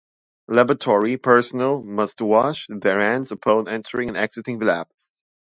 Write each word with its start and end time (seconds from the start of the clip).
Laboratory 0.47 1.15
personnel 1.17 1.83
must 1.83 2.21
wash 2.21 2.65
their 2.69 2.99
hands 2.99 3.31
upon 3.31 3.67
entering 3.67 4.09
and 4.09 4.17
exiting 4.17 4.57
the 4.57 4.65
lab. 4.65 4.87